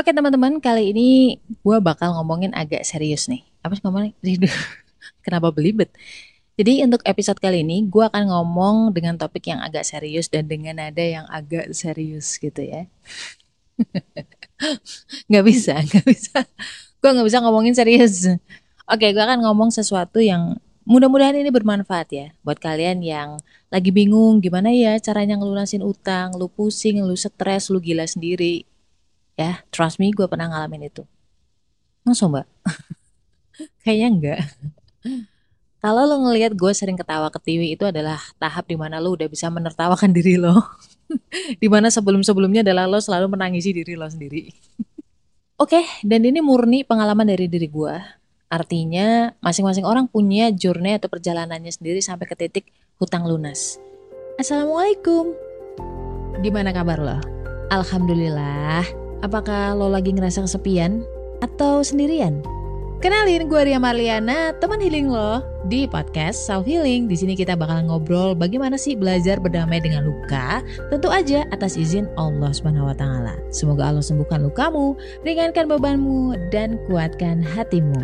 [0.00, 3.44] Oke teman-teman, kali ini gue bakal ngomongin agak serius nih.
[3.60, 4.16] Apa sih ngomongnya?
[5.28, 5.92] Kenapa belibet?
[6.56, 10.80] Jadi untuk episode kali ini gue akan ngomong dengan topik yang agak serius dan dengan
[10.80, 12.88] nada yang agak serius gitu ya.
[15.36, 16.48] gak bisa, gak bisa.
[17.04, 18.24] Gue gak bisa ngomongin serius.
[18.88, 20.56] Oke, gue akan ngomong sesuatu yang
[20.88, 23.36] mudah-mudahan ini bermanfaat ya buat kalian yang
[23.68, 28.64] lagi bingung gimana ya caranya ngelunasin utang, lu pusing, lu stres, lu gila sendiri,
[29.40, 31.08] Ya, trust me, gue pernah ngalamin itu.
[32.04, 32.44] Masa mbak?
[33.88, 34.40] Kayaknya enggak.
[35.80, 39.32] Kalau lo ngelihat gue sering ketawa ke TV itu adalah tahap di mana lo udah
[39.32, 40.60] bisa menertawakan diri lo.
[41.56, 44.52] di mana sebelum-sebelumnya adalah lo selalu menangisi diri lo sendiri.
[45.62, 47.96] Oke, dan ini murni pengalaman dari diri gue.
[48.52, 52.68] Artinya masing-masing orang punya journey atau perjalanannya sendiri sampai ke titik
[53.00, 53.80] hutang lunas.
[54.36, 55.32] Assalamualaikum.
[56.44, 57.16] Gimana kabar lo?
[57.72, 58.99] Alhamdulillah.
[59.20, 61.04] Apakah lo lagi ngerasa kesepian
[61.44, 62.40] atau sendirian?
[63.04, 67.04] Kenalin gue Ria Marliana, teman healing lo di podcast Self Healing.
[67.04, 72.08] Di sini kita bakal ngobrol bagaimana sih belajar berdamai dengan luka, tentu aja atas izin
[72.16, 73.36] Allah Subhanahu wa taala.
[73.52, 78.00] Semoga Allah sembuhkan lukamu, ringankan bebanmu dan kuatkan hatimu.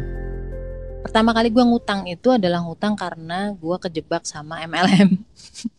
[1.00, 5.16] Pertama kali gue ngutang itu adalah ngutang karena gue kejebak sama MLM.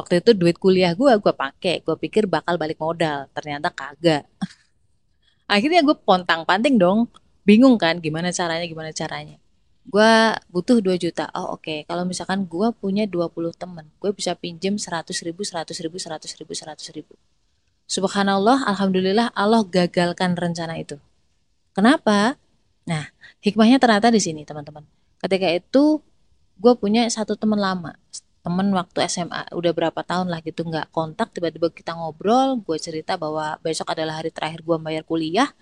[0.00, 1.84] waktu itu duit kuliah gue gue pakai.
[1.84, 3.28] Gue pikir bakal balik modal.
[3.36, 4.24] Ternyata kagak.
[5.54, 7.12] Akhirnya gue pontang panting dong.
[7.44, 9.36] Bingung kan gimana caranya gimana caranya.
[9.84, 10.12] Gue
[10.48, 11.28] butuh 2 juta.
[11.36, 11.64] Oh oke.
[11.64, 11.78] Okay.
[11.84, 16.52] kalau misalkan gue punya 20 temen gue bisa pinjem 100 ribu 100 ribu 100 ribu
[16.56, 17.14] 100 ribu.
[17.90, 20.96] Subhanallah alhamdulillah Allah gagalkan rencana itu.
[21.76, 22.40] Kenapa?
[22.88, 23.10] Nah
[23.44, 24.86] hikmahnya ternyata di sini teman-teman.
[25.20, 26.00] Ketika itu
[26.60, 27.96] gue punya satu teman lama
[28.40, 33.20] temen waktu SMA udah berapa tahun lah gitu nggak kontak tiba-tiba kita ngobrol gue cerita
[33.20, 35.52] bahwa besok adalah hari terakhir gue bayar kuliah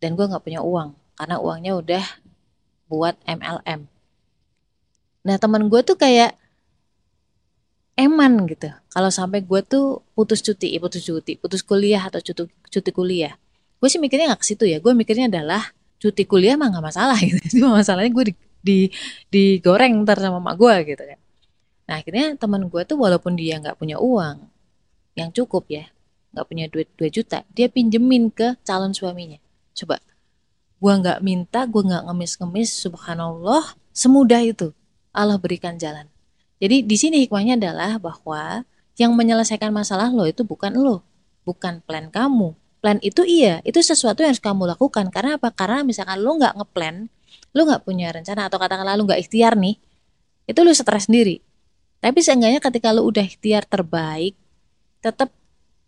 [0.00, 2.04] dan gue nggak punya uang karena uangnya udah
[2.88, 3.84] buat MLM
[5.24, 6.36] nah temen gue tuh kayak
[7.94, 12.50] eman gitu kalau sampai gue tuh putus cuti eh, putus cuti putus kuliah atau cuti
[12.50, 13.38] cuti kuliah.
[13.78, 15.62] Gue sih mikirnya nggak ke situ ya gue mikirnya adalah
[16.04, 18.78] cuti kuliah mah nggak masalah gitu cuma masalahnya gue di, di
[19.32, 21.18] digoreng ntar sama mak gue gitu kan
[21.84, 24.48] Nah akhirnya teman gue tuh walaupun dia nggak punya uang
[25.14, 25.84] yang cukup ya,
[26.34, 29.38] nggak punya duit 2 juta, dia pinjemin ke calon suaminya.
[29.76, 30.00] Coba,
[30.80, 34.74] gue nggak minta, gue nggak ngemis-ngemis, subhanallah, semudah itu
[35.14, 36.10] Allah berikan jalan.
[36.58, 38.64] Jadi di sini hikmahnya adalah bahwa
[38.98, 41.04] yang menyelesaikan masalah lo itu bukan lo,
[41.46, 42.56] bukan plan kamu.
[42.82, 45.08] Plan itu iya, itu sesuatu yang harus kamu lakukan.
[45.12, 45.52] Karena apa?
[45.52, 47.06] Karena misalkan lo nggak ngeplan,
[47.54, 49.78] lo nggak punya rencana atau katakanlah lo nggak ikhtiar nih,
[50.48, 51.43] itu lo stres sendiri
[52.04, 54.36] tapi seenggaknya ketika lu udah ikhtiar terbaik,
[55.00, 55.32] tetap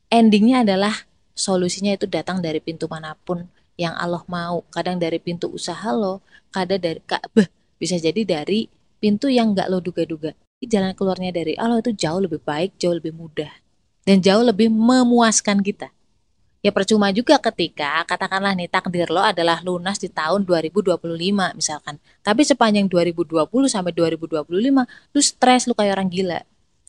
[0.09, 1.05] endingnya adalah
[1.37, 3.45] solusinya itu datang dari pintu mana pun
[3.77, 4.65] yang Allah mau.
[4.73, 7.45] Kadang dari pintu usaha lo, kadang dari Ka'bah,
[7.77, 8.65] bisa jadi dari
[8.97, 10.33] pintu yang gak lo duga-duga.
[10.65, 13.53] Jalan keluarnya dari Allah itu jauh lebih baik, jauh lebih mudah,
[14.09, 15.93] dan jauh lebih memuaskan kita.
[16.67, 20.99] Ya percuma juga ketika katakanlah nih takdir lo adalah lunas di tahun 2025
[21.55, 22.03] misalkan.
[22.27, 24.51] Tapi sepanjang 2020 sampai 2025
[25.15, 26.43] lu stres lu kayak orang gila.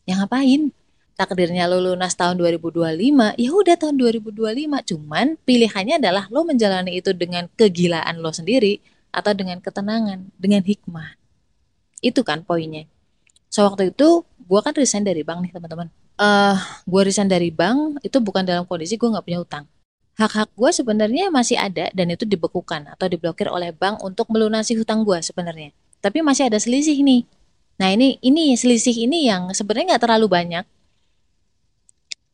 [0.09, 0.73] Ya ngapain?
[1.13, 4.81] Takdirnya lo lunas tahun 2025, ya udah tahun 2025.
[4.81, 8.81] Cuman pilihannya adalah lo menjalani itu dengan kegilaan lo sendiri
[9.13, 11.21] atau dengan ketenangan, dengan hikmah.
[12.01, 12.89] Itu kan poinnya.
[13.53, 18.01] So waktu itu gue kan resign dari bank nih teman-teman uh, gue resign dari bank
[18.01, 19.65] itu bukan dalam kondisi gue nggak punya utang.
[20.17, 25.05] Hak-hak gue sebenarnya masih ada dan itu dibekukan atau diblokir oleh bank untuk melunasi hutang
[25.05, 25.69] gue sebenarnya.
[26.01, 27.21] Tapi masih ada selisih nih.
[27.77, 30.65] Nah ini ini selisih ini yang sebenarnya nggak terlalu banyak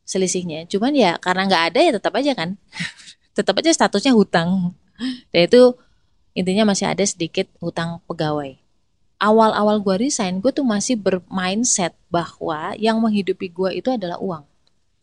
[0.08, 0.64] selisihnya.
[0.72, 2.56] Cuman ya karena nggak ada ya tetap aja kan.
[3.36, 4.72] tetap aja statusnya hutang.
[5.28, 5.76] Dan itu
[6.32, 8.63] intinya masih ada sedikit hutang pegawai
[9.24, 14.44] awal-awal gue resign, gue tuh masih bermindset bahwa yang menghidupi gue itu adalah uang.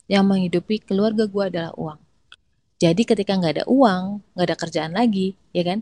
[0.06, 1.98] Yang menghidupi keluarga gue adalah uang.
[2.78, 5.82] Jadi ketika nggak ada uang, nggak ada kerjaan lagi, ya kan?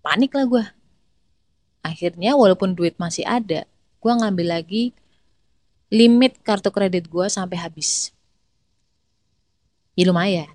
[0.00, 0.64] Panik lah gue.
[1.84, 3.68] Akhirnya walaupun duit masih ada,
[4.00, 4.96] gue ngambil lagi
[5.92, 8.16] limit kartu kredit gue sampai habis.
[9.92, 10.48] Ya lumayan,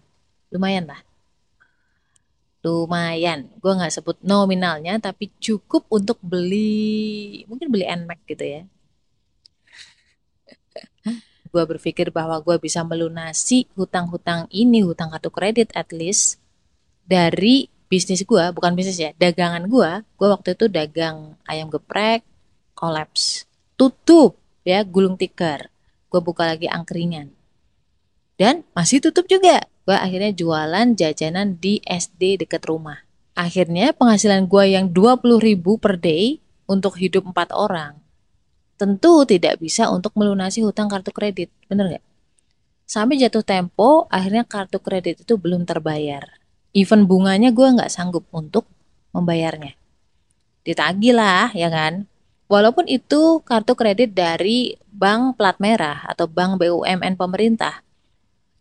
[0.49, 1.12] lumayan lah
[2.63, 3.51] lumayan.
[3.59, 8.61] Gue nggak sebut nominalnya tapi cukup untuk beli mungkin beli nmax gitu ya.
[11.53, 16.41] Gue berpikir bahwa gue bisa melunasi hutang-hutang ini hutang kartu kredit at least
[17.05, 22.25] dari bisnis gue bukan bisnis ya dagangan gue gue waktu itu dagang ayam geprek
[22.73, 23.45] kolaps.
[23.77, 25.69] Tutup ya gulung tikar.
[26.09, 27.29] Gue buka lagi angkringan.
[28.33, 33.03] Dan masih tutup juga gue akhirnya jualan jajanan di SD deket rumah.
[33.33, 36.39] Akhirnya penghasilan gue yang 20 ribu per day
[36.69, 38.03] untuk hidup empat orang
[38.83, 42.05] tentu tidak bisa untuk melunasi hutang kartu kredit, bener nggak?
[42.83, 46.27] Sampai jatuh tempo, akhirnya kartu kredit itu belum terbayar.
[46.75, 48.67] Even bunganya gue nggak sanggup untuk
[49.15, 49.77] membayarnya.
[50.67, 52.09] Ditagih lah, ya kan?
[52.51, 57.82] Walaupun itu kartu kredit dari bank plat merah atau bank BUMN pemerintah.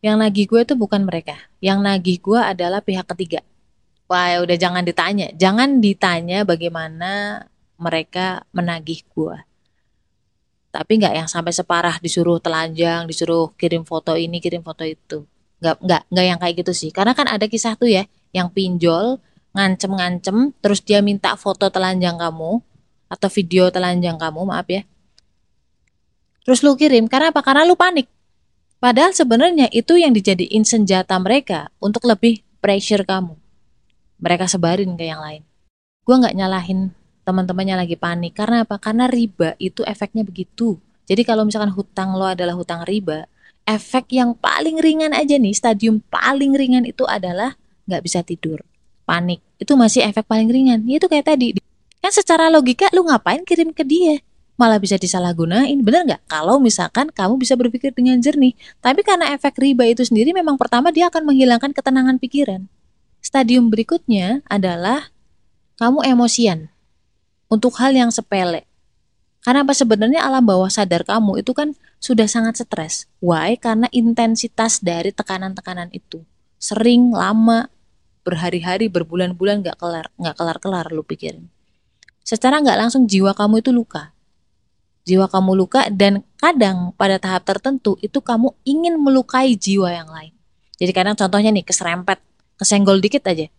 [0.03, 1.39] Yang nagih gue itu bukan mereka.
[1.63, 3.41] Yang nagih gue adalah pihak ketiga.
[4.11, 5.31] Wah, udah jangan ditanya.
[5.39, 7.47] Jangan ditanya bagaimana
[7.79, 9.39] mereka menagih gue.
[10.75, 15.23] Tapi nggak yang sampai separah disuruh telanjang, disuruh kirim foto ini, kirim foto itu.
[15.63, 16.91] Nggak, nggak, nggak yang kayak gitu sih.
[16.91, 18.03] Karena kan ada kisah tuh ya,
[18.35, 19.23] yang pinjol,
[19.55, 22.59] ngancem-ngancem, terus dia minta foto telanjang kamu,
[23.07, 24.83] atau video telanjang kamu, maaf ya.
[26.43, 27.45] Terus lu kirim, karena apa?
[27.45, 28.09] Karena lu panik.
[28.83, 33.39] Padahal sebenarnya itu yang dijadiin senjata mereka untuk lebih pressure kamu.
[34.19, 35.47] Mereka sebarin ke yang lain.
[36.03, 36.91] Gue nggak nyalahin
[37.23, 38.35] teman-temannya lagi panik.
[38.35, 38.83] Karena apa?
[38.83, 40.83] Karena riba itu efeknya begitu.
[41.07, 43.31] Jadi kalau misalkan hutang lo adalah hutang riba,
[43.63, 47.55] efek yang paling ringan aja nih, stadium paling ringan itu adalah
[47.87, 48.67] nggak bisa tidur,
[49.07, 49.39] panik.
[49.63, 50.83] Itu masih efek paling ringan.
[50.91, 51.55] Ya itu kayak tadi,
[52.03, 54.19] Kan secara logika lu ngapain kirim ke dia?
[54.61, 56.23] Malah bisa disalahgunain, bener nggak?
[56.29, 58.53] Kalau misalkan kamu bisa berpikir dengan jernih.
[58.85, 62.69] Tapi karena efek riba itu sendiri memang pertama dia akan menghilangkan ketenangan pikiran.
[63.25, 65.09] Stadium berikutnya adalah
[65.81, 66.69] kamu emosian
[67.49, 68.69] untuk hal yang sepele.
[69.43, 73.11] Karena apa sebenarnya alam bawah sadar kamu itu kan sudah sangat stres.
[73.19, 73.59] Why?
[73.59, 76.23] Karena intensitas dari tekanan-tekanan itu
[76.63, 77.67] sering, lama,
[78.23, 81.51] berhari-hari, berbulan-bulan nggak kelar, nggak kelar-kelar lu pikirin
[82.23, 84.12] secara nggak langsung jiwa kamu itu luka.
[85.03, 90.31] Jiwa kamu luka dan kadang pada tahap tertentu itu kamu ingin melukai jiwa yang lain.
[90.79, 92.23] Jadi kadang contohnya nih keserempet,
[92.55, 93.51] kesenggol dikit aja.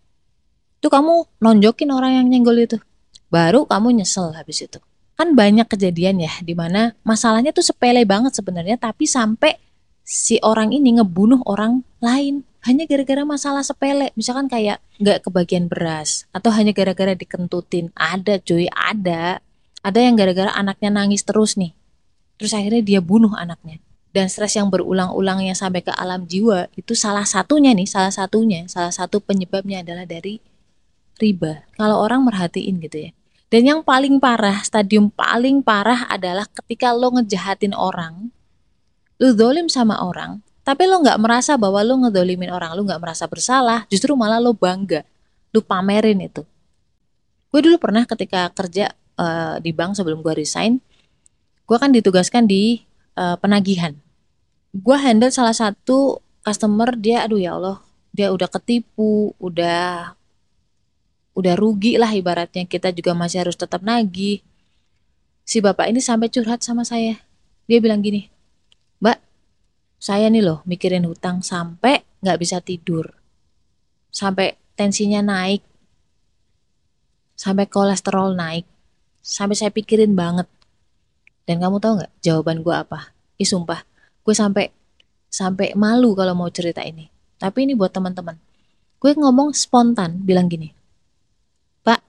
[0.79, 2.79] Itu kamu nonjokin orang yang nyenggol itu.
[3.27, 4.79] Baru kamu nyesel habis itu.
[5.19, 9.59] Kan banyak kejadian ya di mana masalahnya tuh sepele banget sebenarnya tapi sampai
[10.03, 16.27] si orang ini ngebunuh orang lain hanya gara-gara masalah sepele misalkan kayak nggak kebagian beras
[16.35, 19.39] atau hanya gara-gara dikentutin ada cuy ada
[19.83, 21.75] ada yang gara-gara anaknya nangis terus nih.
[22.39, 23.83] Terus akhirnya dia bunuh anaknya.
[24.13, 28.63] Dan stres yang berulang-ulang yang sampai ke alam jiwa itu salah satunya nih salah satunya
[28.69, 30.37] salah satu penyebabnya adalah dari
[31.17, 31.65] riba.
[31.75, 33.11] Kalau orang merhatiin gitu ya.
[33.49, 38.33] Dan yang paling parah stadium paling parah adalah ketika lo ngejahatin orang
[39.21, 43.27] lo dolim sama orang tapi lo nggak merasa bahwa lo ngedolimin orang, lo nggak merasa
[43.27, 45.03] bersalah, justru malah lo bangga,
[45.51, 46.47] lo pamerin itu.
[47.51, 50.79] Gue dulu pernah ketika kerja uh, di bank sebelum gue resign,
[51.65, 52.83] gue kan ditugaskan di
[53.17, 53.93] uh, penagihan.
[54.73, 57.77] Gue handle salah satu customer dia, aduh ya Allah,
[58.13, 60.13] dia udah ketipu, udah
[61.33, 64.45] udah rugi lah ibaratnya kita juga masih harus tetap nagih.
[65.43, 67.19] Si bapak ini sampai curhat sama saya.
[67.67, 68.29] Dia bilang gini,
[69.01, 69.17] Mbak,
[69.99, 73.11] saya nih loh mikirin hutang sampai nggak bisa tidur.
[74.13, 75.65] Sampai tensinya naik.
[77.33, 78.63] Sampai kolesterol naik.
[79.23, 80.45] Sampai saya pikirin banget.
[81.47, 83.15] Dan kamu tahu nggak jawaban gue apa?
[83.39, 83.87] Ih sumpah,
[84.27, 84.69] gue sampai
[85.31, 87.07] sampai malu kalau mau cerita ini.
[87.39, 88.35] Tapi ini buat teman-teman.
[88.99, 90.71] Gue ngomong spontan bilang gini.
[91.83, 91.99] Pak,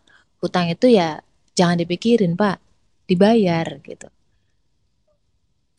[0.42, 1.22] hutang itu ya
[1.54, 2.58] jangan dipikirin pak,
[3.06, 4.10] dibayar gitu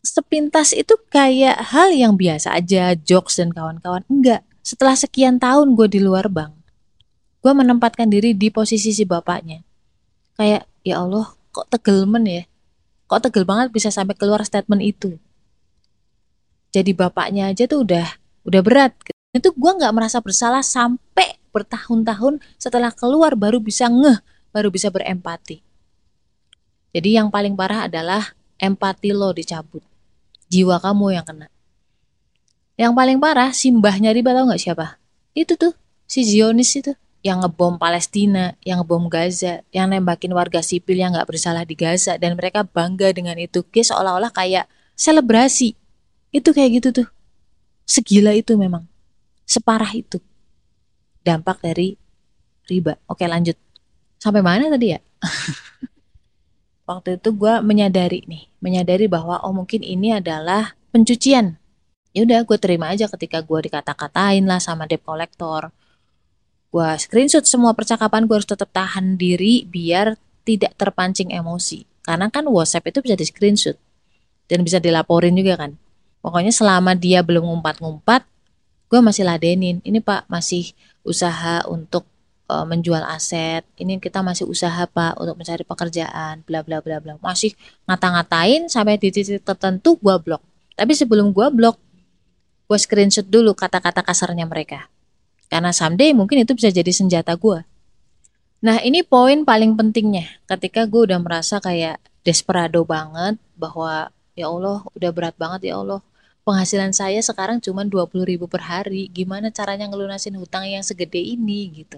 [0.06, 4.06] sepintas itu kayak hal yang biasa aja, jokes dan kawan-kawan.
[4.08, 4.46] Enggak.
[4.62, 6.54] Setelah sekian tahun gue di luar bank,
[7.42, 9.62] gue menempatkan diri di posisi si bapaknya.
[10.38, 12.44] Kayak, ya Allah, kok tegelmen ya?
[13.10, 15.18] Kok tegel banget bisa sampai keluar statement itu?
[16.70, 18.08] Jadi bapaknya aja tuh udah
[18.46, 18.94] udah berat.
[19.34, 24.22] Itu gue nggak merasa bersalah sampai bertahun-tahun setelah keluar baru bisa ngeh,
[24.54, 25.66] baru bisa berempati.
[26.94, 29.84] Jadi yang paling parah adalah empati lo dicabut
[30.50, 31.48] jiwa kamu yang kena.
[32.76, 35.00] Yang paling parah, simbahnya riba tau gak siapa?
[35.32, 35.74] Itu tuh,
[36.08, 36.92] si Zionis itu.
[37.26, 42.22] Yang ngebom Palestina, yang ngebom Gaza, yang nembakin warga sipil yang gak bersalah di Gaza.
[42.22, 43.66] Dan mereka bangga dengan itu.
[43.66, 45.74] Kayak seolah-olah kayak selebrasi.
[46.30, 47.08] Itu kayak gitu tuh.
[47.90, 48.86] Segila itu memang.
[49.50, 50.22] Separah itu.
[51.26, 51.98] Dampak dari
[52.70, 53.02] riba.
[53.10, 53.58] Oke lanjut.
[54.22, 55.02] Sampai mana tadi ya?
[56.90, 61.58] waktu itu gue menyadari nih, menyadari bahwa oh mungkin ini adalah pencucian.
[62.16, 65.74] Ya udah gue terima aja ketika gue dikata-katain lah sama debt collector.
[66.76, 71.88] Gue screenshot semua percakapan gue harus tetap tahan diri biar tidak terpancing emosi.
[72.04, 73.80] Karena kan WhatsApp itu bisa di screenshot
[74.52, 75.80] dan bisa dilaporin juga kan.
[76.20, 78.28] Pokoknya selama dia belum ngumpat-ngumpat,
[78.92, 80.76] gue masih ladenin ini pak masih
[81.08, 82.04] usaha untuk
[82.50, 87.18] uh, menjual aset ini kita masih usaha pak untuk mencari pekerjaan bla bla bla bla
[87.22, 87.54] masih
[87.90, 90.42] ngata-ngatain sampai di titik tertentu gue blok
[90.78, 91.78] tapi sebelum gue blok
[92.66, 94.90] gue screenshot dulu kata-kata kasarnya mereka
[95.52, 97.62] karena someday mungkin itu bisa jadi senjata gue
[98.64, 104.82] nah ini poin paling pentingnya ketika gue udah merasa kayak desperado banget bahwa ya Allah
[104.98, 106.02] udah berat banget ya Allah
[106.46, 111.84] penghasilan saya sekarang cuma 20 ribu per hari, gimana caranya ngelunasin hutang yang segede ini
[111.84, 111.98] gitu.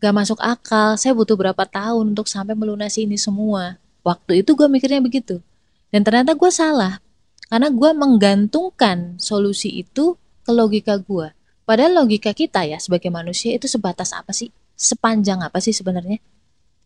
[0.00, 3.76] Gak masuk akal, saya butuh berapa tahun untuk sampai melunasi ini semua.
[4.00, 5.44] Waktu itu gue mikirnya begitu.
[5.92, 6.98] Dan ternyata gue salah,
[7.52, 11.30] karena gue menggantungkan solusi itu ke logika gue.
[11.64, 14.52] Padahal logika kita ya sebagai manusia itu sebatas apa sih?
[14.76, 16.20] Sepanjang apa sih sebenarnya?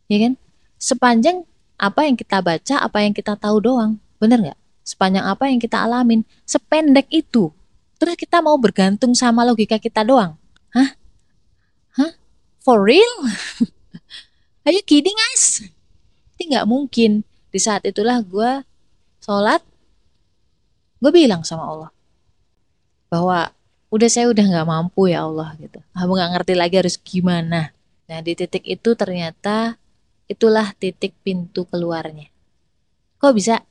[0.07, 0.33] Ya kan?
[0.79, 1.43] Sepanjang
[1.79, 3.99] apa yang kita baca, apa yang kita tahu doang.
[4.23, 4.59] Bener nggak?
[4.89, 7.53] sepanjang apa yang kita alamin, sependek itu.
[8.01, 10.41] Terus kita mau bergantung sama logika kita doang.
[10.73, 10.97] Hah?
[12.01, 12.13] Hah?
[12.65, 13.29] For real?
[14.65, 15.61] Are you kidding us?
[16.41, 17.29] Ini nggak mungkin.
[17.53, 18.65] Di saat itulah gue
[19.21, 19.61] sholat,
[21.05, 21.91] gue bilang sama Allah
[23.09, 23.53] bahwa
[23.88, 25.80] udah saya udah nggak mampu ya Allah gitu.
[25.97, 27.73] Aku nggak ngerti lagi harus gimana.
[28.09, 29.80] Nah di titik itu ternyata
[30.28, 32.28] itulah titik pintu keluarnya.
[33.18, 33.64] Kok bisa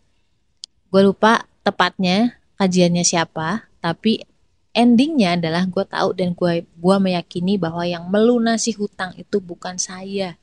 [0.88, 4.24] gue lupa tepatnya kajiannya siapa tapi
[4.72, 10.40] endingnya adalah gue tahu dan gue gua meyakini bahwa yang melunasi hutang itu bukan saya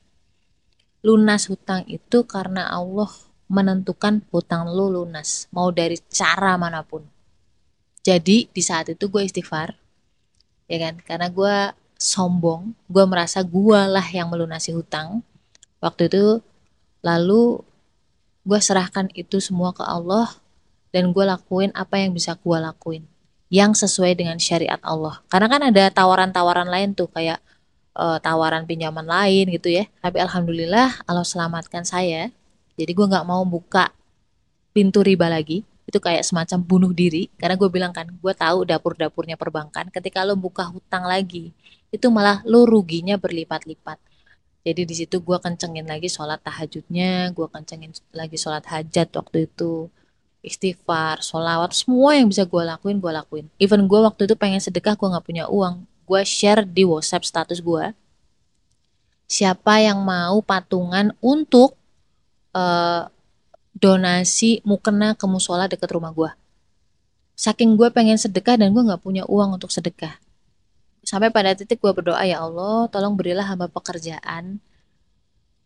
[1.05, 3.09] lunas hutang itu karena Allah
[3.47, 7.05] menentukan hutang lo lunas mau dari cara mana pun
[8.05, 9.73] jadi di saat itu gue istighfar
[10.69, 11.01] ya kan?
[11.01, 11.55] Karena gue
[11.97, 15.25] sombong gue merasa gue lah yang melunasi hutang.
[15.81, 16.45] Waktu itu
[17.01, 17.65] lalu
[18.45, 20.37] gue serahkan itu semua ke Allah
[20.93, 23.09] dan gue lakuin apa yang bisa gue lakuin
[23.49, 25.25] yang sesuai dengan syariat Allah.
[25.25, 27.41] Karena kan ada tawaran-tawaran lain tuh kayak
[27.97, 29.89] uh, tawaran pinjaman lain gitu ya.
[30.05, 32.29] Tapi alhamdulillah Allah selamatkan saya.
[32.77, 33.89] Jadi gue nggak mau buka
[34.77, 37.29] pintu riba lagi itu kayak semacam bunuh diri.
[37.37, 39.93] Karena gue bilang kan gue tahu dapur-dapurnya perbankan.
[39.93, 41.53] Ketika lo buka hutang lagi
[41.93, 44.01] itu malah lo ruginya berlipat-lipat.
[44.65, 49.93] Jadi di situ gue kencengin lagi sholat tahajudnya gue kencengin lagi sholat hajat waktu itu.
[50.45, 53.45] Istighfar sholawat semua yang bisa gue lakuin gue lakuin.
[53.61, 55.85] Even gue waktu itu pengen sedekah gue nggak punya uang.
[56.05, 57.93] Gue share di WhatsApp status gue.
[59.25, 61.77] Siapa yang mau patungan untuk
[62.53, 63.09] uh,
[63.75, 66.31] donasi mukena ke musola deket rumah gue
[67.35, 70.15] saking gue pengen sedekah dan gue nggak punya uang untuk sedekah
[71.05, 74.57] Sampai pada titik gue berdoa, ya Allah, tolong berilah hamba pekerjaan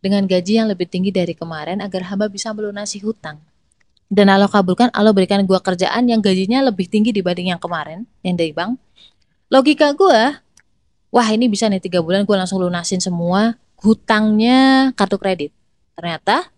[0.04, 3.40] dengan gaji yang lebih tinggi dari kemarin agar hamba bisa melunasi hutang.
[4.12, 8.36] Dan Allah kabulkan, Allah berikan gue kerjaan yang gajinya lebih tinggi dibanding yang kemarin, yang
[8.36, 8.76] dari bank.
[9.48, 10.36] Logika gue,
[11.08, 15.56] wah ini bisa nih tiga bulan gue langsung lunasin semua hutangnya kartu kredit.
[15.96, 16.52] Ternyata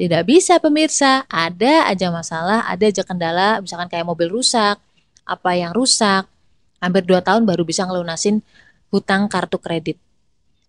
[0.00, 4.80] tidak bisa pemirsa, ada aja masalah, ada aja kendala, misalkan kayak mobil rusak,
[5.28, 6.24] apa yang rusak,
[6.80, 8.40] hampir 2 tahun baru bisa ngelunasin
[8.88, 10.00] hutang kartu kredit.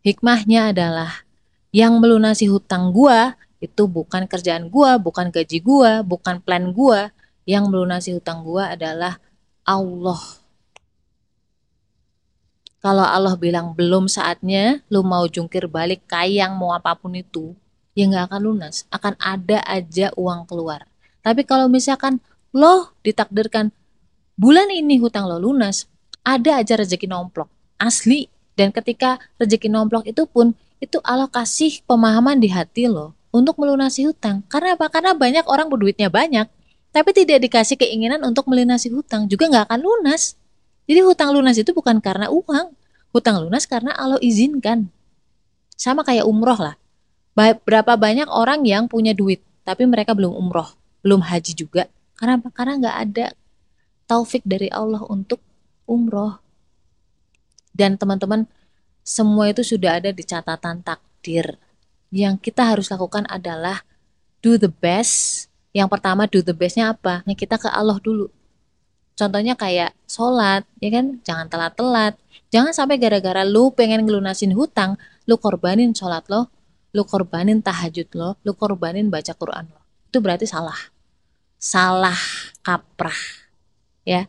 [0.03, 1.23] Hikmahnya adalah
[1.71, 7.15] yang melunasi hutang gua itu bukan kerjaan gua, bukan gaji gua, bukan plan gua.
[7.47, 9.15] Yang melunasi hutang gua adalah
[9.63, 10.19] Allah.
[12.83, 17.55] Kalau Allah bilang belum saatnya, lu mau jungkir balik kayang mau apa pun itu,
[17.97, 18.87] ya nggak akan lunas.
[18.91, 20.87] Akan ada aja uang keluar.
[21.21, 22.19] Tapi kalau misalkan
[22.51, 23.71] lo ditakdirkan
[24.35, 25.87] bulan ini hutang lo lunas,
[26.25, 27.47] ada aja rezeki nomplok.
[27.81, 33.57] Asli dan ketika rezeki nomplok itu pun itu Allah kasih pemahaman di hati lo untuk
[33.61, 34.41] melunasi hutang.
[34.49, 34.89] Karena apa?
[34.89, 36.49] Karena banyak orang berduitnya banyak
[36.91, 40.35] tapi tidak dikasih keinginan untuk melunasi hutang juga nggak akan lunas.
[40.89, 42.75] Jadi hutang lunas itu bukan karena uang
[43.15, 44.91] hutang lunas karena Allah izinkan.
[45.79, 46.80] Sama kayak umroh lah
[47.37, 50.67] berapa banyak orang yang punya duit tapi mereka belum umroh
[51.01, 51.87] belum haji juga
[52.19, 53.25] karena karena nggak ada
[54.11, 55.39] taufik dari Allah untuk
[55.87, 56.43] umroh.
[57.71, 58.43] Dan teman-teman,
[58.99, 61.55] semua itu sudah ada di catatan takdir.
[62.11, 63.87] Yang kita harus lakukan adalah
[64.43, 65.47] do the best.
[65.71, 67.23] Yang pertama do the bestnya apa?
[67.23, 68.27] Kita ke Allah dulu.
[69.15, 71.23] Contohnya kayak sholat, ya kan?
[71.23, 72.19] Jangan telat-telat.
[72.51, 76.51] Jangan sampai gara-gara lu pengen ngelunasin hutang, lu korbanin sholat lo,
[76.91, 79.79] lu korbanin tahajud lo, lu korbanin baca Quran lo.
[80.11, 80.77] Itu berarti salah.
[81.55, 82.17] Salah
[82.63, 83.15] kaprah.
[84.01, 84.27] Ya,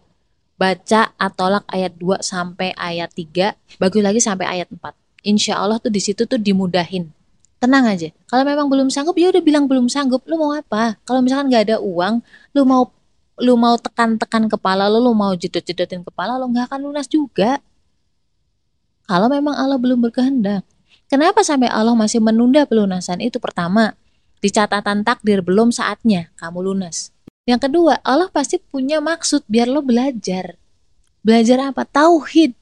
[0.60, 4.94] baca atolak ayat 2 sampai ayat 3, bagus lagi sampai ayat 4.
[5.26, 7.10] Insya Allah tuh di situ tuh dimudahin.
[7.62, 8.10] Tenang aja.
[8.26, 10.26] Kalau memang belum sanggup ya udah bilang belum sanggup.
[10.26, 10.98] Lu mau apa?
[11.06, 12.18] Kalau misalkan nggak ada uang,
[12.58, 12.90] lu mau
[13.38, 17.62] lu mau tekan-tekan kepala lo, lu mau jedot-jedotin kepala lo, nggak akan lunas juga.
[19.06, 20.66] Kalau memang Allah belum berkehendak.
[21.12, 23.36] Kenapa sampai Allah masih menunda pelunasan itu?
[23.36, 23.92] Pertama,
[24.40, 27.12] di catatan takdir belum saatnya kamu lunas.
[27.44, 30.56] Yang kedua, Allah pasti punya maksud biar lo belajar.
[31.20, 31.84] Belajar apa?
[31.84, 32.56] Tauhid.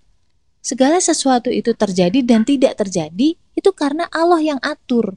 [0.67, 5.15] Segala sesuatu itu terjadi dan tidak terjadi itu karena Allah yang atur.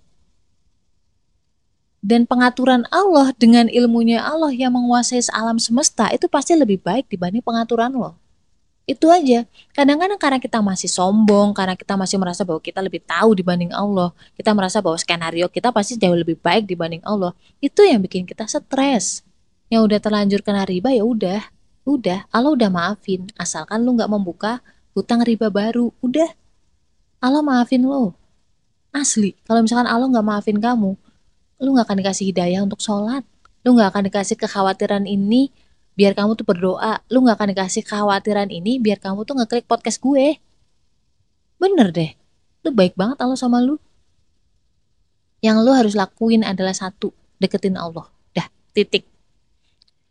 [2.06, 7.42] Dan pengaturan Allah dengan ilmunya Allah yang menguasai alam semesta itu pasti lebih baik dibanding
[7.42, 8.13] pengaturan lo.
[8.84, 9.48] Itu aja.
[9.72, 14.12] Kadang-kadang karena kita masih sombong, karena kita masih merasa bahwa kita lebih tahu dibanding Allah,
[14.36, 17.32] kita merasa bahwa skenario kita pasti jauh lebih baik dibanding Allah.
[17.63, 19.24] Itu yang bikin kita stres.
[19.72, 21.42] Yang udah terlanjur kena riba ya udah,
[21.88, 23.32] udah, Allah udah maafin.
[23.40, 24.60] Asalkan lu nggak membuka
[24.92, 26.36] hutang riba baru, udah.
[27.24, 28.20] Allah maafin lo.
[28.92, 31.00] Asli, kalau misalkan Allah nggak maafin kamu,
[31.63, 33.24] lu nggak akan dikasih hidayah untuk sholat.
[33.63, 35.56] Lu nggak akan dikasih kekhawatiran ini
[35.94, 40.02] biar kamu tuh berdoa lu nggak akan dikasih kekhawatiran ini biar kamu tuh ngeklik podcast
[40.02, 40.42] gue.
[41.62, 42.12] Bener deh.
[42.66, 43.78] Lu baik banget Allah sama lu.
[45.44, 48.10] Yang lu harus lakuin adalah satu deketin Allah.
[48.34, 49.06] Dah titik.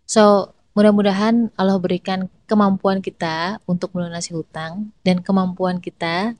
[0.07, 6.39] So mudah-mudahan Allah berikan kemampuan kita untuk melunasi hutang dan kemampuan kita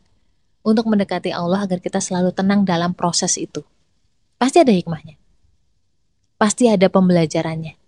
[0.63, 3.67] untuk mendekati Allah agar kita selalu tenang dalam proses itu.
[4.39, 5.19] Pasti ada hikmahnya.
[6.39, 7.82] Pasti ada pembelajarannya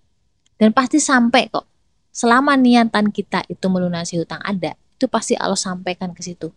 [0.58, 1.66] dan pasti sampai kok.
[2.14, 6.54] Selama niatan kita itu melunasi hutang ada, itu pasti Allah sampaikan ke situ.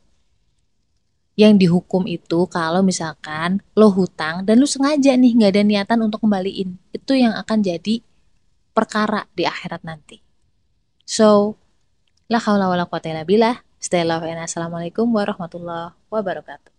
[1.37, 6.21] Yang dihukum itu kalau misalkan lo hutang dan lo sengaja nih nggak ada niatan untuk
[6.25, 8.01] kembaliin, itu yang akan jadi
[8.73, 10.21] perkara di akhirat nanti.
[11.05, 11.57] So,
[12.29, 13.65] la haula wala quwata illa billah.
[13.77, 16.76] Stay love and assalamualaikum warahmatullahi wabarakatuh.